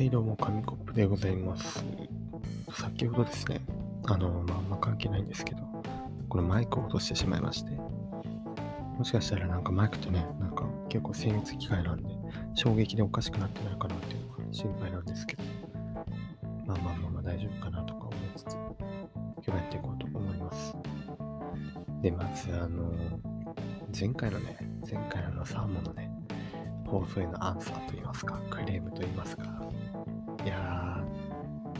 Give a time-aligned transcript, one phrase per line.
[0.00, 1.84] はい、どうも、紙コップでございます。
[2.72, 3.60] 先ほどですね、
[4.06, 5.60] あの、まあ、あんま関係ないんですけど、
[6.26, 7.72] このマイクを落としてしまいまして、
[8.96, 12.08] もしかしたらなんかマイクとね、なんか結構精密機械なんで、
[12.54, 15.42] 衝撃でおかしくなってないかなっていうのが心配なんですけど、
[16.66, 20.74] まあまあまあまあ大丈夫かなとか思いつつ、今日やっていこうと思います。
[22.00, 22.90] で、まずあの、
[23.94, 24.56] 前回のね、
[24.90, 26.10] 前回のサーモンのね、
[26.86, 29.44] 放送へのアンサーと言いますか、クレームと言いますか、
[30.44, 31.04] いや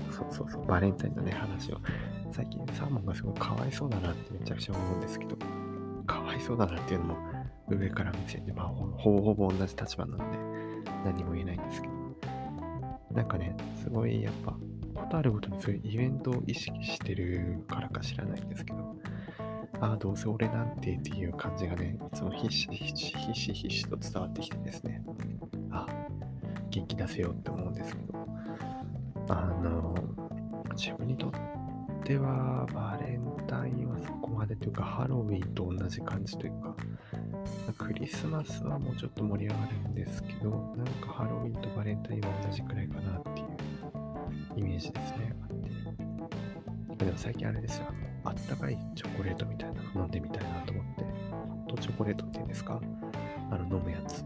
[0.09, 1.79] ー、そうそうそう、バレンタインのね、話を、
[2.33, 5.37] 最近サーモンがすごいかわいそうだなってめちゃくちゃ思うんですけど、
[6.07, 7.17] かわいそうだなっていうのも
[7.69, 10.39] 上から見せて、まあ、ほぼほぼ同じ立場なので、
[11.05, 11.95] 何も言えないんですけど、
[13.13, 14.53] なんかね、すごいやっぱ、
[14.95, 18.97] ことあるごとにそういうイベントを意識してるからか知らないんですけど、
[19.81, 25.03] ああ、どうせ俺なんてっていう感じがね、いつもひしひしひしひしと伝わってきてですね、
[25.71, 25.87] あ
[26.71, 28.27] 元気出せよって思うんですけど、
[29.29, 29.95] あの、
[30.77, 31.31] 自分にとっ
[32.05, 36.75] てはバレンタインはそこまでというか、ハロウィンと同じ感じというか、
[37.77, 43.47] クリスマスはもうちょっと盛り上がるんですけど、なんかハロウィンとバレンタインは同じくらいかなっていう
[44.57, 45.35] イメージですね。
[46.89, 47.87] あってでも最近あれですよ、
[48.25, 51.09] あったかいチョコレートみたいなの飲んでみたいなと思って、ホ
[51.67, 52.81] ットチョコレートっていうんですか？
[53.51, 54.25] あの飲むやつ。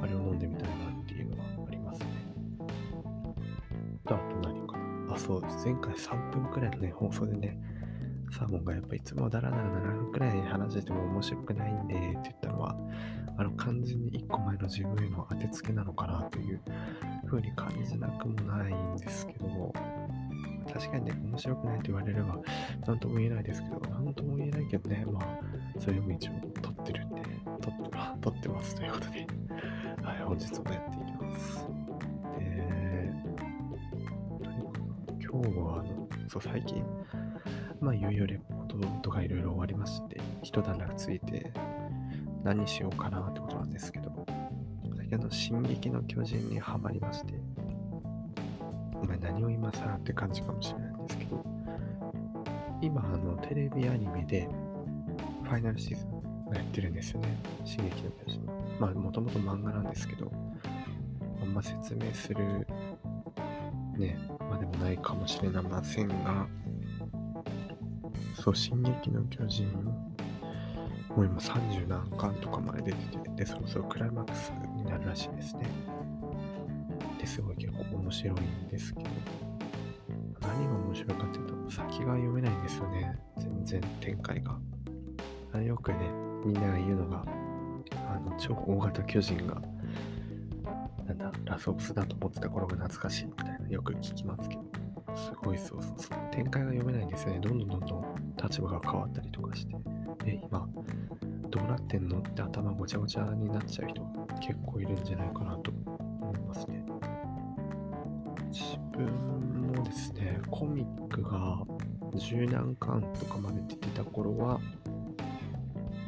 [0.00, 1.04] あれを飲んでみたいなっ
[4.08, 5.14] とあと何かな。
[5.14, 7.58] あ、そう、前回3分くらいのね、放送でね、
[8.30, 12.76] サーモンがやっぱいつもダラダラ7分くらい話してても面白くないんでって言ったのは、
[13.36, 16.60] あの完全に1個前の自分への当てつけなのかなという
[17.26, 19.72] 風に感じなくもないんですけども、
[20.72, 22.38] 確かにね、面白くないと言われれば、
[22.86, 27.22] なんとも言えないですけど、なんとも言えないけどね、まあ、それも一応撮ってるんで、
[27.60, 29.26] 撮って撮ってますということで、
[30.02, 31.77] はい、本日もやっていきます。
[35.44, 36.84] 今日は、あの、そう、最近、
[37.80, 41.52] まあ、いよいよレポートとかいろいろ終わりまして、一段落ついて、
[42.42, 44.10] 何しようかなってことなんですけど、
[44.96, 47.34] 最近あの、進撃の巨人にハマりまして、
[49.06, 51.44] まあ、何を今更って感じかもしれないんですけど、
[52.82, 54.48] 今、あの、テレビアニメで、
[55.44, 57.28] ファイナルシーズンやってるんですよね。
[57.64, 58.46] 進撃の巨人。
[58.80, 60.32] まあ、もともと漫画なんですけど、
[61.40, 62.66] あんま説明する、
[63.96, 64.18] ね、
[64.58, 66.46] でもないかもしれませんが、
[68.34, 75.68] そう、進撃の巨人、もう今30何巻とかまで出てて、で、そろそろクライマックスになるらしいですね。
[77.18, 79.10] ですごい結構面白いんですけど、
[80.40, 83.18] 何が面白いかっていうと、先が読めないんですよね。
[83.36, 84.58] 全然展開が。
[85.52, 85.98] あよくね、
[86.44, 87.24] みんなが言うのが、
[88.08, 89.60] あの、超大型巨人が、
[91.30, 94.64] なんだ、ラスボスだと思ってた頃が懐かしいみたいな、よく聞きますけど、
[95.14, 96.18] すごいそうそうそう。
[96.30, 97.40] 展開が読めないんですよね。
[97.40, 99.76] どんどんどんどん立場が変わったりとかして。
[100.24, 100.68] え、今、
[101.50, 106.84] どうなってんのって頭ごちゃごちゃになっちゃう人が結構いるんじゃないかなと思いますね。
[108.50, 111.62] 自分もですね、コミックが
[112.14, 114.60] 十何巻とかまで出てた頃は、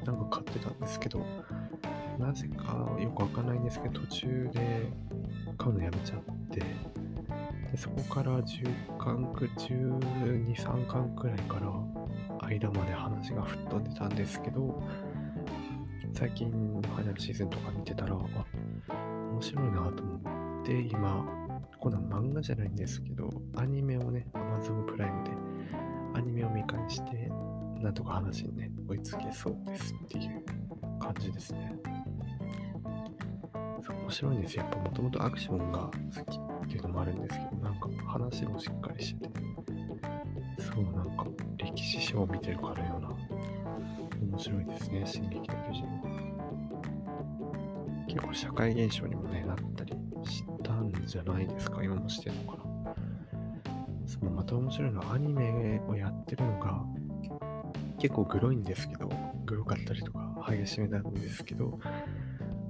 [0.04, 1.24] なんか買ってたんですけど、
[2.20, 4.92] なぜかよくわかんないんですけど、途中で
[5.56, 6.20] 買うのやめちゃっ
[6.50, 11.70] て、でそこから10巻く、12、3巻くらいから
[12.46, 14.82] 間まで話が吹っ飛んでたんですけど、
[16.12, 18.18] 最近ファイナルシーズンとか見てたら、あ、
[19.32, 21.26] 面白いなと思って、今、
[21.78, 25.30] 今度は漫画じゃないんですけど、アニメをね、Amazon プライムで
[26.14, 27.30] アニメを見返して、
[27.80, 30.44] なんとか話にね、追いつけそうですっていう
[30.98, 31.72] 感じですね。
[34.10, 34.64] 面白いんですよ。
[34.64, 35.90] やっぱもともとアクションが好
[36.24, 39.40] きっていうのもあるんですけど、なんか話もしっかりしてて、
[40.58, 41.26] そうなんか
[41.58, 43.10] 歴史書を見てるかのような、
[44.20, 46.00] 面白いですね、進撃の巨人は。
[48.08, 52.64] 結構社会現象にもね、なったりしたんじゃないですか、今もしてるのかな。
[54.08, 56.82] そのまた面白いのはアニメをやってるのが
[58.00, 59.08] 結構グロいんですけど、
[59.46, 61.78] グロかったりとか激しめなんですけど、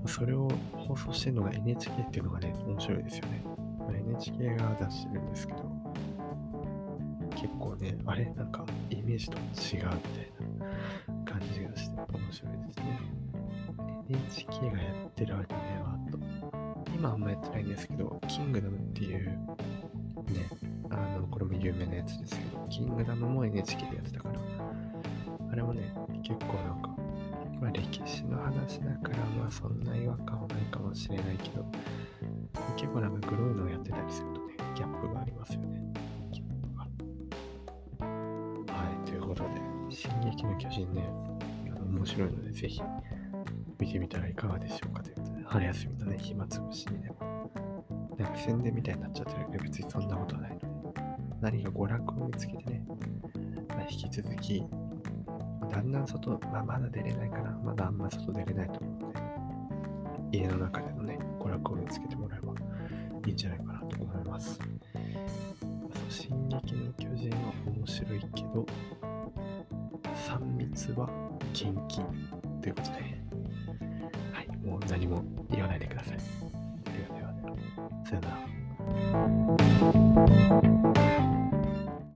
[0.06, 3.42] それを放送してるのが NHK っていうのがね、面白いですよね。
[3.78, 5.58] ま NHK が出してるんですけど、
[7.36, 8.24] 結構ね、あれ？
[8.36, 10.66] なんかイメージと違うみたいな
[11.24, 13.00] 感じがして面白いですね。
[14.08, 16.18] NHK がやってるアニメは、と、
[16.92, 19.36] 今あんまやってないんですけど、キングダムっていう、ね、
[20.90, 24.40] あの、これも有名なやつですけど、キングダムも NHK でやってたから、
[25.52, 26.89] あれもね、結構なんか、
[28.10, 31.64] まあ歴史の話だから、まあそんな違和感はないかもしれないけど、
[32.76, 35.80] 結構なんかグロいのをやってたりするとね、ギャップがありますよね。
[36.32, 38.04] ギャップが。
[38.74, 39.50] はい、ということで、
[39.90, 41.08] 進撃の巨人ね、
[41.68, 42.82] あの面白いので、ぜひ
[43.78, 47.16] 見てみたらいかがでしょうかということで、春休みのね、暇つぶしにでも。
[48.18, 50.66] なんか宣伝みたいになっちゃってるけど、別にそんなことないので、
[51.40, 52.84] 何か娯楽を見つけてね、
[53.68, 54.62] まあ、引き続き、
[55.70, 57.50] だんだん外、まあ、まだ出れないかな。
[57.64, 59.12] まだあんま外出れないと思うの
[60.30, 62.52] で、家の中でのね、娯楽を見つけてもらえば
[63.26, 64.58] いいんじゃないかなと思います。
[66.08, 68.66] 進撃の巨人は面白いけど、
[70.28, 71.08] 3密は
[71.52, 72.04] キンキン
[72.60, 72.96] ということで、
[74.32, 76.18] はい、もう何も言わないでください。
[76.18, 76.22] で
[77.14, 77.56] はではでは、
[78.04, 78.28] さよな
[80.84, 80.89] ら。